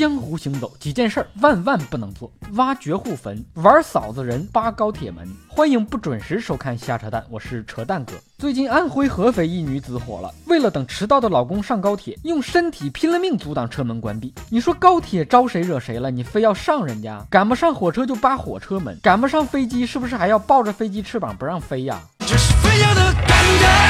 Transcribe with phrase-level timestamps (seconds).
[0.00, 5.28] 江湖行走几件事儿，万万不能做：挖绝户坟、玩嫂子人、扒高铁门。
[5.46, 8.14] 欢迎不准时收看瞎扯淡，我是扯淡哥。
[8.38, 14.32] 最近安徽合肥一女子火了，为了等迟到的老公上高铁，用身体拼了命阻挡车门关闭。
[14.48, 16.10] 你说高铁招谁惹谁了？
[16.10, 22.00] 你非要上人家，赶不上火车就扒火车门，赶不上飞机是不是还要抱着飞机翅膀不让飞呀？
[22.20, 23.89] 这是飞要的感觉。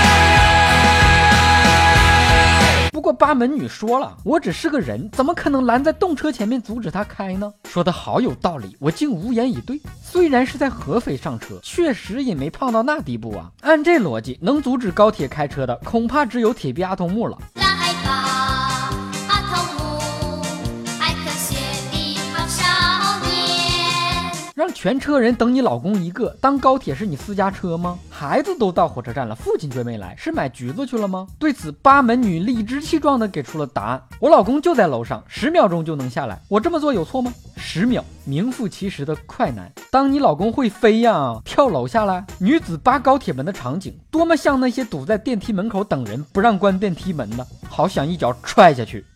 [3.20, 7.52] 八门女说了，我只是个人，怎么可能拦在动车前面阻止他开呢？
[7.68, 9.78] 说的好有道理，我竟无言以对。
[10.02, 13.52] 虽然是在合肥上车，确实也没胖到那地步啊。
[13.60, 17.36] 按这逻辑，能阻止高铁开车的，恐怕只有铁臂阿童木了。
[24.60, 27.98] 让全车人等你老公一个，当高铁是你私家车吗？
[28.10, 31.26] 孩子都到火车站了，父亲却没来，是买橘子去了吗？
[31.38, 37.32] 对此，八门女理直气壮地给出了答案：我老公就在楼上，十秒钟就能下来，我这么做有错吗？
[37.56, 39.72] 十秒，名副其实的快男。
[39.90, 42.26] 当你老公会飞呀，跳楼下来。
[42.38, 47.46] 女子扒高铁门的场景，多么像那些堵在电梯门口等人不让关电梯门的？
[47.66, 49.06] 好想一脚踹下去。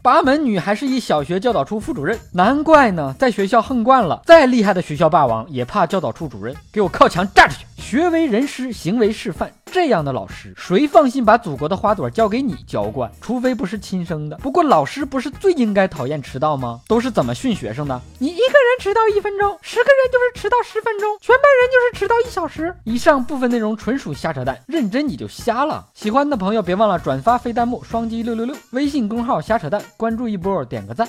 [0.00, 6.54] 八门女还是一小学教导处副主任，难怪呢，在学校横惯了，再厉害的学校霸王也怕教导处主任。
[6.72, 7.64] 给我靠墙站着去！
[7.76, 9.50] 学为人师，行为示范。
[9.66, 13.10] 这样的老师，谁放心把祖国的花朵交给你浇灌？
[13.20, 14.36] 除非不是亲生的。
[14.38, 16.80] 不过老师不是最应该讨厌迟到吗？
[16.86, 18.00] 都是怎么训学生的？
[18.18, 22.72] 你一个人迟到一分钟，十个人就是迟到十分钟，全班人就迟到一小时。
[22.84, 25.84] 以上部分内容纯属瞎扯淡，认真你就瞎了。
[25.94, 28.54] 喜欢的朋友别忘了转发飞弹幕，双击六六六。
[28.70, 31.08] 微信公号瞎扯淡，关注一波，点个赞。